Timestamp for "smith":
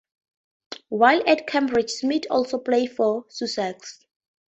1.91-2.23